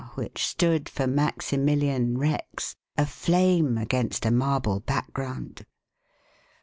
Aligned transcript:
which 0.15 0.43
stood 0.47 0.89
for 0.89 1.05
Maximilian 1.05 2.17
Rex, 2.17 2.75
aflame 2.97 3.77
against 3.77 4.25
a 4.25 4.31
marble 4.31 4.79
background. 4.79 5.63